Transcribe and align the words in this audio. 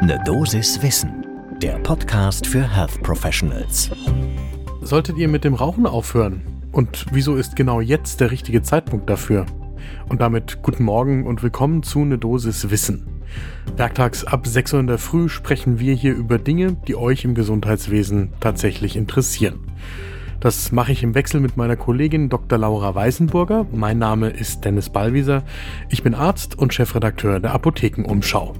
Ne 0.00 0.16
Dosis 0.24 0.80
Wissen, 0.80 1.26
der 1.60 1.76
Podcast 1.80 2.46
für 2.46 2.62
Health 2.62 3.02
Professionals. 3.02 3.90
Solltet 4.80 5.16
ihr 5.18 5.26
mit 5.26 5.42
dem 5.42 5.54
Rauchen 5.54 5.86
aufhören? 5.86 6.42
Und 6.70 7.06
wieso 7.10 7.34
ist 7.34 7.56
genau 7.56 7.80
jetzt 7.80 8.20
der 8.20 8.30
richtige 8.30 8.62
Zeitpunkt 8.62 9.10
dafür? 9.10 9.44
Und 10.08 10.20
damit 10.20 10.62
guten 10.62 10.84
Morgen 10.84 11.26
und 11.26 11.42
willkommen 11.42 11.82
zu 11.82 12.04
Ne 12.04 12.16
Dosis 12.16 12.70
Wissen. 12.70 13.08
Werktags 13.76 14.24
ab 14.24 14.46
6 14.46 14.74
Uhr 14.74 14.80
in 14.80 14.86
der 14.86 14.98
Früh 14.98 15.28
sprechen 15.28 15.80
wir 15.80 15.94
hier 15.94 16.14
über 16.14 16.38
Dinge, 16.38 16.76
die 16.86 16.94
euch 16.94 17.24
im 17.24 17.34
Gesundheitswesen 17.34 18.32
tatsächlich 18.38 18.94
interessieren. 18.94 19.58
Das 20.38 20.70
mache 20.70 20.92
ich 20.92 21.02
im 21.02 21.16
Wechsel 21.16 21.40
mit 21.40 21.56
meiner 21.56 21.74
Kollegin 21.74 22.28
Dr. 22.28 22.56
Laura 22.56 22.94
Weißenburger. 22.94 23.66
Mein 23.72 23.98
Name 23.98 24.30
ist 24.30 24.64
Dennis 24.64 24.90
Ballwieser. 24.90 25.42
Ich 25.88 26.04
bin 26.04 26.14
Arzt 26.14 26.56
und 26.56 26.72
Chefredakteur 26.72 27.40
der 27.40 27.52
Apothekenumschau. 27.52 28.54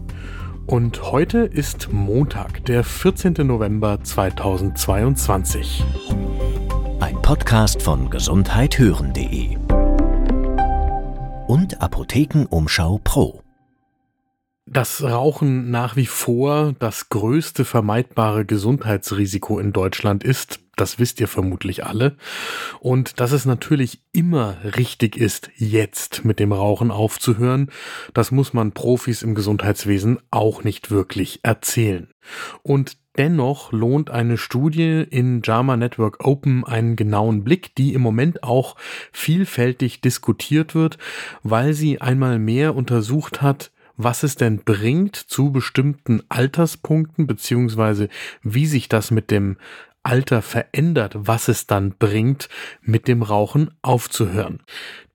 Und 0.68 1.00
heute 1.12 1.38
ist 1.38 1.94
Montag, 1.94 2.66
der 2.66 2.84
14. 2.84 3.32
November 3.38 4.04
2022. 4.04 5.82
Ein 7.00 7.22
Podcast 7.22 7.80
von 7.80 8.10
gesundheithören.de 8.10 9.56
und 11.46 11.80
Apothekenumschau 11.80 13.00
Pro. 13.02 13.42
Das 14.66 15.02
Rauchen 15.02 15.70
nach 15.70 15.96
wie 15.96 16.04
vor 16.04 16.74
das 16.78 17.08
größte 17.08 17.64
vermeidbare 17.64 18.44
Gesundheitsrisiko 18.44 19.58
in 19.58 19.72
Deutschland 19.72 20.22
ist, 20.22 20.60
das 20.80 20.98
wisst 20.98 21.20
ihr 21.20 21.28
vermutlich 21.28 21.84
alle. 21.84 22.16
Und 22.80 23.20
dass 23.20 23.32
es 23.32 23.44
natürlich 23.44 24.02
immer 24.12 24.56
richtig 24.76 25.16
ist, 25.16 25.50
jetzt 25.56 26.24
mit 26.24 26.38
dem 26.38 26.52
Rauchen 26.52 26.90
aufzuhören, 26.90 27.70
das 28.14 28.30
muss 28.30 28.52
man 28.52 28.72
Profis 28.72 29.22
im 29.22 29.34
Gesundheitswesen 29.34 30.18
auch 30.30 30.64
nicht 30.64 30.90
wirklich 30.90 31.40
erzählen. 31.42 32.08
Und 32.62 32.96
Dennoch 33.18 33.72
lohnt 33.72 34.10
eine 34.10 34.38
Studie 34.38 35.04
in 35.10 35.42
JAMA 35.42 35.76
Network 35.76 36.24
Open 36.24 36.64
einen 36.64 36.94
genauen 36.94 37.42
Blick, 37.42 37.74
die 37.74 37.92
im 37.92 38.00
Moment 38.00 38.44
auch 38.44 38.76
vielfältig 39.10 40.00
diskutiert 40.00 40.76
wird, 40.76 40.98
weil 41.42 41.74
sie 41.74 42.00
einmal 42.00 42.38
mehr 42.38 42.76
untersucht 42.76 43.42
hat, 43.42 43.72
was 43.96 44.22
es 44.22 44.36
denn 44.36 44.60
bringt 44.64 45.16
zu 45.16 45.50
bestimmten 45.50 46.22
Alterspunkten, 46.28 47.26
beziehungsweise 47.26 48.08
wie 48.42 48.66
sich 48.66 48.88
das 48.88 49.10
mit 49.10 49.32
dem 49.32 49.56
Alter 50.08 50.40
verändert, 50.40 51.14
was 51.18 51.48
es 51.48 51.66
dann 51.66 51.94
bringt, 51.98 52.48
mit 52.80 53.08
dem 53.08 53.20
Rauchen 53.20 53.72
aufzuhören. 53.82 54.60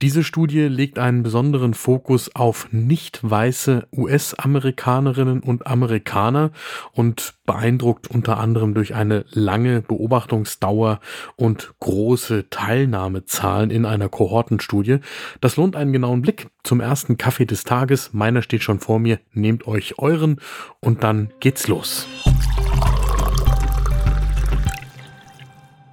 Diese 0.03 0.23
Studie 0.23 0.67
legt 0.67 0.99
einen 0.99 1.23
besonderen 1.23 1.73
Fokus 1.73 2.35
auf 2.35 2.67
nicht 2.71 3.19
weiße 3.23 3.87
US-Amerikanerinnen 3.91 5.39
und 5.39 5.65
Amerikaner 5.65 6.51
und 6.91 7.33
beeindruckt 7.47 8.07
unter 8.07 8.37
anderem 8.37 8.75
durch 8.75 8.93
eine 8.93 9.25
lange 9.31 9.81
Beobachtungsdauer 9.81 10.99
und 11.37 11.73
große 11.79 12.51
Teilnahmezahlen 12.51 13.71
in 13.71 13.87
einer 13.87 14.09
Kohortenstudie. 14.09 14.99
Das 15.41 15.55
lohnt 15.55 15.75
einen 15.75 15.93
genauen 15.93 16.21
Blick 16.21 16.49
zum 16.63 16.81
ersten 16.81 17.17
Kaffee 17.17 17.45
des 17.45 17.63
Tages. 17.63 18.13
Meiner 18.13 18.43
steht 18.43 18.61
schon 18.61 18.79
vor 18.79 18.99
mir. 18.99 19.19
Nehmt 19.31 19.65
euch 19.65 19.97
euren 19.97 20.39
und 20.81 21.03
dann 21.03 21.31
geht's 21.39 21.67
los. 21.67 22.07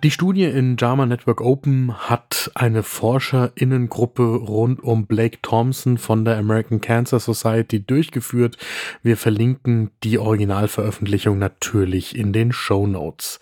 Die 0.02 0.10
Studie 0.10 0.44
in 0.44 0.78
JAMA 0.78 1.04
Network 1.04 1.42
Open 1.42 1.94
hat 2.08 2.50
eine 2.54 2.82
Forscherinnengruppe 2.82 4.22
rund 4.22 4.82
um 4.82 5.06
Blake 5.06 5.40
Thompson 5.42 5.98
von 5.98 6.24
der 6.24 6.38
American 6.38 6.80
Cancer 6.80 7.20
Society 7.20 7.84
durchgeführt. 7.84 8.56
Wir 9.02 9.18
verlinken 9.18 9.90
die 10.02 10.18
Originalveröffentlichung 10.18 11.36
natürlich 11.36 12.16
in 12.16 12.32
den 12.32 12.50
Show 12.50 12.86
Notes. 12.86 13.40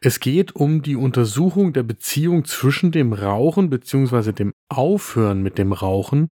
Es 0.00 0.20
geht 0.20 0.56
um 0.56 0.80
die 0.80 0.96
Untersuchung 0.96 1.74
der 1.74 1.82
Beziehung 1.82 2.46
zwischen 2.46 2.92
dem 2.92 3.12
Rauchen 3.12 3.68
bzw. 3.68 4.32
dem 4.32 4.54
Aufhören 4.70 5.42
mit 5.42 5.58
dem 5.58 5.74
Rauchen 5.74 6.28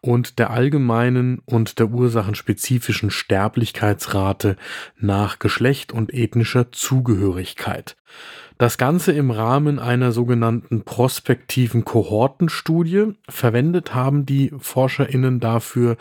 und 0.00 0.38
der 0.38 0.50
allgemeinen 0.50 1.40
und 1.44 1.80
der 1.80 1.88
ursachenspezifischen 1.88 3.10
Sterblichkeitsrate 3.10 4.54
nach 4.96 5.40
Geschlecht 5.40 5.90
und 5.90 6.14
ethnischer 6.14 6.70
Zugehörigkeit. 6.70 7.96
Das 8.58 8.76
Ganze 8.76 9.12
im 9.12 9.30
Rahmen 9.30 9.78
einer 9.78 10.10
sogenannten 10.10 10.82
prospektiven 10.82 11.84
Kohortenstudie. 11.84 13.12
Verwendet 13.28 13.94
haben 13.94 14.26
die 14.26 14.52
ForscherInnen 14.58 15.38
dafür 15.38 15.96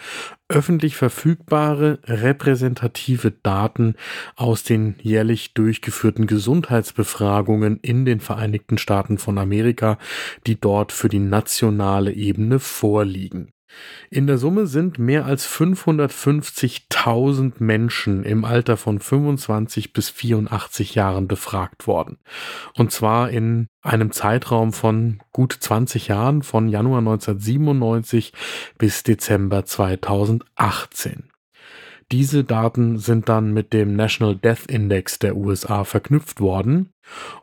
öffentlich 0.49 0.95
verfügbare 0.95 1.99
repräsentative 2.05 3.29
Daten 3.29 3.93
aus 4.35 4.63
den 4.63 4.95
jährlich 5.03 5.53
durchgeführten 5.53 6.25
Gesundheitsbefragungen 6.25 7.79
in 7.83 8.05
den 8.05 8.19
Vereinigten 8.21 8.79
Staaten 8.79 9.19
von 9.19 9.37
Amerika, 9.37 9.99
die 10.47 10.59
dort 10.59 10.91
für 10.91 11.09
die 11.09 11.19
nationale 11.19 12.11
Ebene 12.11 12.57
vorliegen. 12.57 13.51
In 14.09 14.27
der 14.27 14.37
Summe 14.37 14.67
sind 14.67 14.99
mehr 14.99 15.25
als 15.25 15.47
550.000 15.47 17.53
Menschen 17.59 18.23
im 18.23 18.45
Alter 18.45 18.77
von 18.77 18.99
25 18.99 19.93
bis 19.93 20.09
84 20.09 20.95
Jahren 20.95 21.27
befragt 21.27 21.87
worden. 21.87 22.17
Und 22.75 22.91
zwar 22.91 23.29
in 23.29 23.67
einem 23.81 24.11
Zeitraum 24.11 24.73
von 24.73 25.21
gut 25.31 25.57
20 25.59 26.07
Jahren, 26.07 26.43
von 26.43 26.67
Januar 26.67 26.99
1997 26.99 28.33
bis 28.77 29.03
Dezember 29.03 29.65
2018. 29.65 31.29
Diese 32.13 32.45
Daten 32.45 32.99
sind 32.99 33.27
dann 33.27 33.53
mit 33.53 33.73
dem 33.73 33.97
National 33.97 34.35
Death 34.35 34.67
Index 34.69 35.19
der 35.19 35.35
USA 35.35 35.83
verknüpft 35.83 36.39
worden 36.39 36.93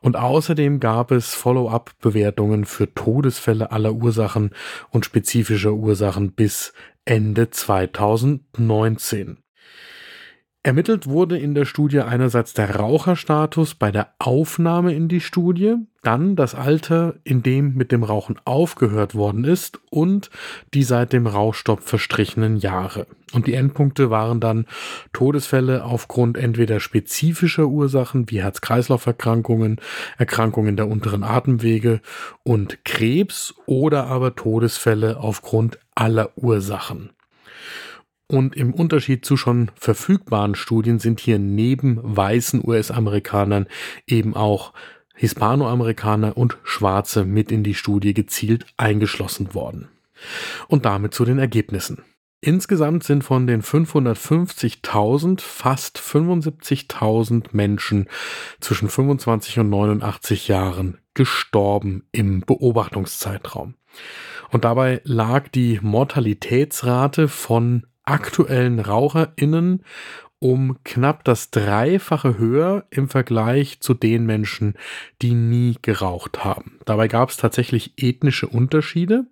und 0.01 0.17
außerdem 0.17 0.81
gab 0.81 1.11
es 1.11 1.35
Follow-up-Bewertungen 1.35 2.65
für 2.65 2.93
Todesfälle 2.95 3.73
aller 3.73 3.93
Ursachen 3.93 4.53
und 4.89 5.05
spezifischer 5.05 5.75
Ursachen 5.75 6.33
bis 6.33 6.73
Ende 7.05 7.51
2019. 7.51 9.44
Ermittelt 10.67 11.07
wurde 11.07 11.37
in 11.37 11.55
der 11.55 11.67
Studie 11.67 12.01
einerseits 12.01 12.55
der 12.55 12.77
Raucherstatus 12.77 13.75
bei 13.75 13.93
der 13.93 14.15
Aufnahme 14.19 14.95
in 14.95 15.09
die 15.09 15.21
Studie, 15.21 15.75
dann 16.03 16.37
das 16.37 16.55
Alter, 16.55 17.17
in 17.23 17.43
dem 17.43 17.75
mit 17.75 17.93
dem 17.93 18.03
Rauchen 18.03 18.41
aufgehört 18.47 19.15
worden 19.15 19.45
ist 19.45 19.79
und 19.91 20.31
die 20.73 20.83
seit 20.83 21.13
dem 21.13 21.27
Rauchstopp 21.27 21.83
verstrichenen 21.83 22.57
Jahre. 22.57 23.07
Und 23.35 23.47
die 23.47 23.53
Endpunkte 23.53 24.09
waren 24.09 24.41
dann 24.41 24.65
Todesfälle 25.13 25.85
aufgrund 25.85 26.39
entweder 26.39 26.81
spezifischer 26.81 27.67
Ursachen 27.67 28.31
wie 28.31 28.41
Herz-Kreislauf-Erkrankungen, 28.41 29.83
Erkrankungen 30.17 30.77
der 30.79 30.89
unteren 30.89 31.25
Atemwege 31.25 32.01
und 32.43 32.87
Krebs 32.87 33.55
oder 33.67 34.07
aber 34.07 34.35
Todesfälle 34.35 35.19
aufgrund 35.19 35.79
aller 35.95 36.31
Ursachen. 36.39 37.11
Und 38.27 38.57
im 38.57 38.73
Unterschied 38.73 39.25
zu 39.25 39.37
schon 39.37 39.71
verfügbaren 39.75 40.55
Studien 40.55 40.99
sind 40.99 41.21
hier 41.21 41.39
neben 41.39 41.99
weißen 42.03 42.62
US-Amerikanern 42.65 43.67
eben 44.07 44.35
auch 44.35 44.73
Hispanoamerikaner 45.15 46.37
und 46.37 46.59
Schwarze 46.65 47.25
mit 47.25 47.53
in 47.53 47.63
die 47.63 47.75
Studie 47.75 48.15
gezielt 48.15 48.67
eingeschlossen 48.77 49.55
worden. 49.55 49.89
Und 50.69 50.84
damit 50.84 51.15
zu 51.15 51.25
den 51.25 51.39
Ergebnissen. 51.39 52.03
Insgesamt 52.41 53.05
sind 53.05 53.25
von 53.25 53.47
den 53.47 53.63
550.000 53.63 55.41
fast 55.41 55.99
75.000 55.99 57.47
Menschen 57.53 58.07
zwischen 58.61 58.91
25 58.91 59.61
und 59.61 59.71
89 59.71 60.49
Jahren 60.49 60.99
gestorben 61.15 62.05
im 62.13 62.41
Beobachtungszeitraum. 62.41 63.77
Und 64.51 64.65
dabei 64.65 65.01
lag 65.05 65.49
die 65.49 65.79
Mortalitätsrate 65.81 67.29
von 67.29 67.87
aktuellen 68.04 68.81
RaucherInnen 68.81 69.82
um 70.44 70.76
knapp 70.84 71.25
das 71.25 71.51
Dreifache 71.51 72.36
höher 72.36 72.84
im 72.91 73.09
Vergleich 73.09 73.80
zu 73.80 73.95
den 73.95 74.27
Menschen, 74.27 74.74
die 75.22 75.33
nie 75.33 75.78
geraucht 75.80 76.45
haben. 76.45 76.80
Dabei 76.84 77.09
gab 77.09 77.30
es 77.30 77.39
tatsächlich 77.39 77.95
ethnische 77.97 78.47
Unterschiede. 78.47 79.24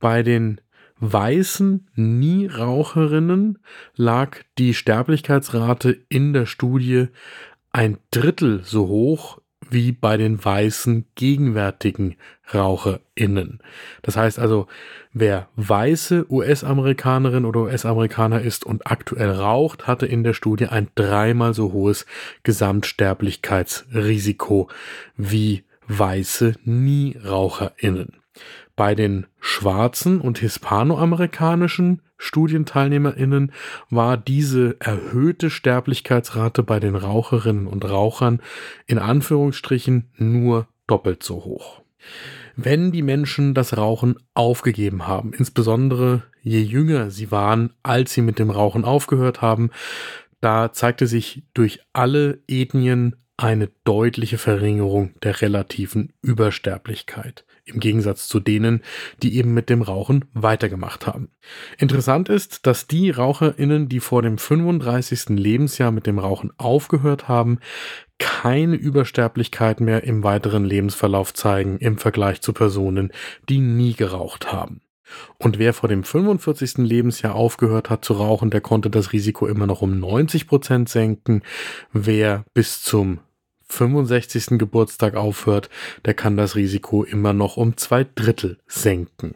Bei 0.00 0.22
den 0.22 0.62
weißen 1.00 1.90
Nie-Raucherinnen 1.94 3.58
lag 3.94 4.38
die 4.56 4.72
Sterblichkeitsrate 4.72 5.98
in 6.08 6.32
der 6.32 6.46
Studie 6.46 7.08
ein 7.70 7.98
Drittel 8.10 8.62
so 8.64 8.88
hoch 8.88 9.42
wie 9.70 9.92
bei 9.92 10.16
den 10.16 10.44
weißen 10.44 11.04
gegenwärtigen 11.14 12.16
RaucherInnen. 12.52 13.60
Das 14.02 14.16
heißt 14.16 14.38
also, 14.38 14.66
wer 15.12 15.48
weiße 15.56 16.26
US-Amerikanerin 16.30 17.44
oder 17.44 17.62
US-Amerikaner 17.62 18.40
ist 18.40 18.64
und 18.64 18.88
aktuell 18.90 19.30
raucht, 19.30 19.86
hatte 19.86 20.06
in 20.06 20.24
der 20.24 20.32
Studie 20.34 20.66
ein 20.66 20.88
dreimal 20.94 21.54
so 21.54 21.72
hohes 21.72 22.06
Gesamtsterblichkeitsrisiko 22.42 24.68
wie 25.16 25.64
weiße 25.88 26.54
Nie-RaucherInnen. 26.64 28.16
Bei 28.76 28.94
den 28.94 29.26
schwarzen 29.40 30.20
und 30.20 30.38
hispanoamerikanischen 30.38 32.02
Studienteilnehmerinnen 32.16 33.52
war 33.90 34.16
diese 34.16 34.76
erhöhte 34.80 35.50
Sterblichkeitsrate 35.50 36.62
bei 36.62 36.80
den 36.80 36.94
Raucherinnen 36.94 37.66
und 37.66 37.84
Rauchern 37.84 38.40
in 38.86 38.98
Anführungsstrichen 38.98 40.10
nur 40.16 40.68
doppelt 40.86 41.22
so 41.22 41.44
hoch. 41.44 41.82
Wenn 42.56 42.90
die 42.90 43.02
Menschen 43.02 43.54
das 43.54 43.76
Rauchen 43.76 44.16
aufgegeben 44.34 45.06
haben, 45.06 45.32
insbesondere 45.32 46.24
je 46.42 46.60
jünger 46.60 47.10
sie 47.10 47.30
waren, 47.30 47.72
als 47.82 48.12
sie 48.14 48.22
mit 48.22 48.38
dem 48.38 48.50
Rauchen 48.50 48.84
aufgehört 48.84 49.42
haben, 49.42 49.70
da 50.40 50.72
zeigte 50.72 51.06
sich 51.06 51.44
durch 51.54 51.80
alle 51.92 52.40
Ethnien 52.48 53.16
eine 53.36 53.70
deutliche 53.84 54.38
Verringerung 54.38 55.14
der 55.22 55.40
relativen 55.40 56.12
Übersterblichkeit 56.22 57.44
im 57.68 57.80
Gegensatz 57.80 58.28
zu 58.28 58.40
denen, 58.40 58.82
die 59.22 59.36
eben 59.36 59.54
mit 59.54 59.68
dem 59.70 59.82
Rauchen 59.82 60.24
weitergemacht 60.32 61.06
haben. 61.06 61.30
Interessant 61.78 62.28
ist, 62.28 62.66
dass 62.66 62.86
die 62.86 63.10
Raucherinnen, 63.10 63.88
die 63.88 64.00
vor 64.00 64.22
dem 64.22 64.38
35. 64.38 65.30
Lebensjahr 65.30 65.90
mit 65.90 66.06
dem 66.06 66.18
Rauchen 66.18 66.52
aufgehört 66.56 67.28
haben, 67.28 67.58
keine 68.18 68.76
Übersterblichkeit 68.76 69.80
mehr 69.80 70.04
im 70.04 70.24
weiteren 70.24 70.64
Lebensverlauf 70.64 71.34
zeigen 71.34 71.78
im 71.78 71.98
Vergleich 71.98 72.40
zu 72.40 72.52
Personen, 72.52 73.12
die 73.48 73.58
nie 73.58 73.94
geraucht 73.94 74.52
haben. 74.52 74.80
Und 75.38 75.58
wer 75.58 75.72
vor 75.72 75.88
dem 75.88 76.04
45. 76.04 76.78
Lebensjahr 76.78 77.34
aufgehört 77.34 77.90
hat 77.90 78.04
zu 78.04 78.14
rauchen, 78.14 78.50
der 78.50 78.60
konnte 78.60 78.90
das 78.90 79.12
Risiko 79.12 79.46
immer 79.46 79.66
noch 79.66 79.82
um 79.82 79.98
90 79.98 80.46
Prozent 80.46 80.88
senken. 80.88 81.42
Wer 81.92 82.44
bis 82.54 82.82
zum 82.82 83.20
65. 83.68 84.58
Geburtstag 84.58 85.14
aufhört, 85.14 85.70
der 86.04 86.14
kann 86.14 86.36
das 86.36 86.56
Risiko 86.56 87.04
immer 87.04 87.32
noch 87.32 87.56
um 87.56 87.76
zwei 87.76 88.06
Drittel 88.14 88.58
senken. 88.66 89.34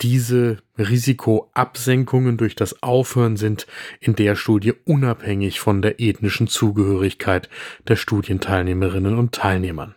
Diese 0.00 0.58
Risikoabsenkungen 0.78 2.36
durch 2.36 2.56
das 2.56 2.82
Aufhören 2.82 3.36
sind 3.36 3.66
in 4.00 4.16
der 4.16 4.34
Studie 4.34 4.72
unabhängig 4.84 5.60
von 5.60 5.80
der 5.80 6.00
ethnischen 6.00 6.48
Zugehörigkeit 6.48 7.48
der 7.86 7.96
Studienteilnehmerinnen 7.96 9.16
und 9.16 9.32
Teilnehmern. 9.32 9.94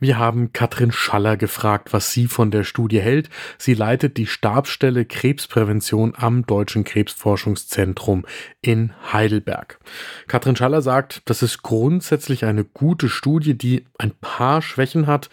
Wir 0.00 0.18
haben 0.18 0.52
Katrin 0.52 0.92
Schaller 0.92 1.36
gefragt, 1.36 1.92
was 1.92 2.12
sie 2.12 2.26
von 2.26 2.50
der 2.50 2.64
Studie 2.64 3.00
hält. 3.00 3.30
Sie 3.58 3.74
leitet 3.74 4.16
die 4.16 4.26
Stabsstelle 4.26 5.04
Krebsprävention 5.04 6.14
am 6.16 6.46
Deutschen 6.46 6.84
Krebsforschungszentrum 6.84 8.26
in 8.60 8.92
Heidelberg. 9.12 9.78
Katrin 10.26 10.56
Schaller 10.56 10.82
sagt, 10.82 11.22
das 11.24 11.42
ist 11.42 11.62
grundsätzlich 11.62 12.44
eine 12.44 12.64
gute 12.64 13.08
Studie, 13.08 13.56
die 13.56 13.84
ein 13.98 14.12
paar 14.20 14.62
Schwächen 14.62 15.06
hat. 15.06 15.30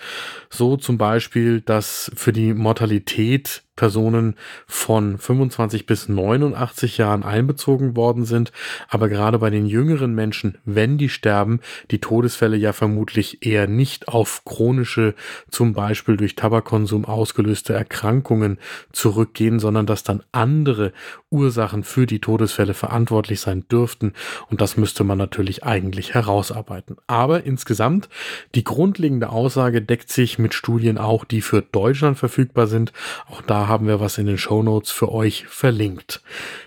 So 0.50 0.77
zum 0.77 0.98
Beispiel, 0.98 1.62
dass 1.62 2.12
für 2.16 2.33
die 2.33 2.54
Mortalität 2.54 3.64
Personen 3.75 4.36
von 4.68 5.18
25 5.18 5.86
bis 5.86 6.07
89 6.07 6.98
Jahren 6.98 7.24
einbezogen 7.24 7.95
worden 7.95 8.25
sind. 8.25 8.51
Aber 8.88 9.10
gerade 9.10 9.39
bei 9.39 9.50
den 9.50 9.66
jüngeren 9.66 10.16
Menschen, 10.16 10.57
wenn 10.66 10.98
die 10.98 11.10
sterben, 11.10 11.60
die 11.92 12.00
Todesfälle 12.00 12.57
ja 12.57 12.74
vermutlich 12.74 13.45
eher 13.45 13.68
nicht 13.68 14.07
auf 14.07 14.44
chronische, 14.45 15.13
zum 15.50 15.74
Beispiel 15.74 16.18
durch 16.18 16.36
Tabakkonsum 16.36 17.06
ausgelöste 17.06 17.74
Erkrankungen 17.74 18.60
zurückgehen, 18.92 19.60
sondern 19.60 19.86
dass 19.86 20.04
dann 20.04 20.24
andere 20.31 20.94
Ursachen 21.30 21.83
für 21.83 22.06
die 22.06 22.19
Todesfälle 22.19 22.74
verantwortlich 22.74 23.42
sein 23.42 23.68
dürften. 23.69 24.13
Und 24.50 24.62
das 24.62 24.77
müsste 24.77 25.04
man 25.04 25.18
natürlich 25.18 25.63
eigentlich 25.63 26.13
herausarbeiten. 26.13 26.95
Aber 27.07 27.44
insgesamt, 27.44 28.10
die 28.56 28.63
grundlegende 28.63 29.30
Aussage 29.30 29.81
deckt 29.81 30.12
sich 30.12 30.39
mit 30.39 30.54
Studien 30.54 30.98
auch, 30.98 31.25
die 31.25 31.42
für 31.42 31.62
Deutschland 31.62 32.18
verfügbar 32.18 32.68
sind. 32.68 32.94
Auch 33.27 33.42
da 33.42 33.64
haben 33.67 33.88
wir 33.88 34.00
was 34.00 34.17
in 34.17 34.25
den 34.25 34.38
Show 34.38 34.63
Notes 34.63 34.91
für 34.91 35.12
euch 35.12 35.45
verlinkt. 35.47 36.21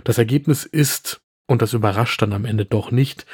Das 0.04 0.18
Ergebnis 0.18 0.64
ist, 0.64 1.20
und 1.46 1.62
das 1.62 1.72
überrascht 1.72 2.20
dann 2.22 2.32
am 2.32 2.44
Ende 2.44 2.64
doch 2.64 2.90
nicht, 2.90 3.26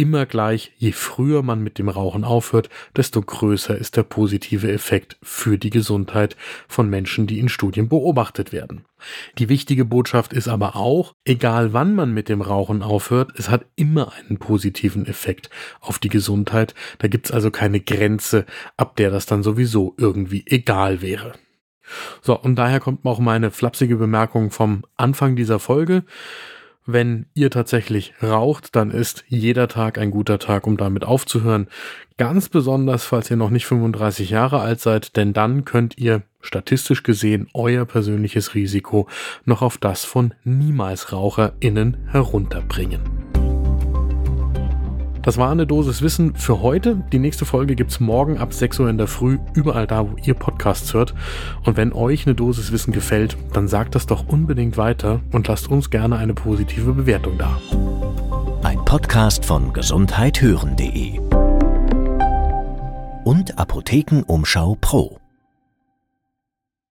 immer 0.00 0.24
gleich, 0.24 0.72
je 0.78 0.92
früher 0.92 1.42
man 1.42 1.62
mit 1.62 1.78
dem 1.78 1.90
Rauchen 1.90 2.24
aufhört, 2.24 2.70
desto 2.96 3.20
größer 3.20 3.76
ist 3.76 3.98
der 3.98 4.02
positive 4.02 4.72
Effekt 4.72 5.18
für 5.22 5.58
die 5.58 5.68
Gesundheit 5.68 6.36
von 6.68 6.88
Menschen, 6.88 7.26
die 7.26 7.38
in 7.38 7.50
Studien 7.50 7.88
beobachtet 7.88 8.50
werden. 8.50 8.86
Die 9.38 9.50
wichtige 9.50 9.84
Botschaft 9.84 10.32
ist 10.32 10.48
aber 10.48 10.74
auch, 10.74 11.14
egal 11.24 11.74
wann 11.74 11.94
man 11.94 12.14
mit 12.14 12.30
dem 12.30 12.40
Rauchen 12.40 12.82
aufhört, 12.82 13.32
es 13.36 13.50
hat 13.50 13.66
immer 13.76 14.12
einen 14.14 14.38
positiven 14.38 15.06
Effekt 15.06 15.50
auf 15.80 15.98
die 15.98 16.08
Gesundheit. 16.08 16.74
Da 16.98 17.08
gibt's 17.08 17.30
also 17.30 17.50
keine 17.50 17.80
Grenze, 17.80 18.46
ab 18.78 18.96
der 18.96 19.10
das 19.10 19.26
dann 19.26 19.42
sowieso 19.42 19.94
irgendwie 19.98 20.44
egal 20.46 21.02
wäre. 21.02 21.34
So, 22.22 22.38
und 22.38 22.56
daher 22.56 22.80
kommt 22.80 23.04
auch 23.04 23.18
meine 23.18 23.50
flapsige 23.50 23.96
Bemerkung 23.96 24.50
vom 24.50 24.84
Anfang 24.96 25.36
dieser 25.36 25.58
Folge. 25.58 26.04
Wenn 26.86 27.26
ihr 27.34 27.50
tatsächlich 27.50 28.14
raucht, 28.22 28.74
dann 28.74 28.90
ist 28.90 29.24
jeder 29.28 29.68
Tag 29.68 29.98
ein 29.98 30.10
guter 30.10 30.38
Tag, 30.38 30.66
um 30.66 30.76
damit 30.76 31.04
aufzuhören. 31.04 31.68
Ganz 32.16 32.48
besonders, 32.48 33.04
falls 33.04 33.30
ihr 33.30 33.36
noch 33.36 33.50
nicht 33.50 33.66
35 33.66 34.30
Jahre 34.30 34.60
alt 34.60 34.80
seid, 34.80 35.16
denn 35.16 35.32
dann 35.32 35.64
könnt 35.64 35.98
ihr 35.98 36.22
statistisch 36.40 37.02
gesehen 37.02 37.48
euer 37.54 37.84
persönliches 37.84 38.54
Risiko 38.54 39.08
noch 39.44 39.62
auf 39.62 39.78
das 39.78 40.04
von 40.04 40.34
niemals 40.42 41.12
RaucherInnen 41.12 42.08
herunterbringen. 42.10 43.19
Das 45.22 45.36
war 45.36 45.50
eine 45.50 45.66
Dosis 45.66 46.00
Wissen 46.00 46.34
für 46.34 46.62
heute. 46.62 46.96
Die 47.12 47.18
nächste 47.18 47.44
Folge 47.44 47.74
gibt 47.74 47.90
es 47.90 48.00
morgen 48.00 48.38
ab 48.38 48.54
6 48.54 48.80
Uhr 48.80 48.88
in 48.88 48.96
der 48.96 49.06
Früh, 49.06 49.38
überall 49.54 49.86
da, 49.86 50.10
wo 50.10 50.16
ihr 50.24 50.34
Podcasts 50.34 50.94
hört. 50.94 51.14
Und 51.64 51.76
wenn 51.76 51.92
euch 51.92 52.26
eine 52.26 52.34
Dosis 52.34 52.72
Wissen 52.72 52.92
gefällt, 52.92 53.36
dann 53.52 53.68
sagt 53.68 53.94
das 53.94 54.06
doch 54.06 54.26
unbedingt 54.28 54.78
weiter 54.78 55.20
und 55.32 55.46
lasst 55.48 55.68
uns 55.68 55.90
gerne 55.90 56.16
eine 56.16 56.34
positive 56.34 56.92
Bewertung 56.92 57.36
da. 57.36 57.60
Ein 58.62 58.82
Podcast 58.84 59.44
von 59.44 59.72
gesundheithören.de 59.72 61.20
und 63.24 63.58
Apothekenumschau 63.58 64.78
Pro. 64.80 65.19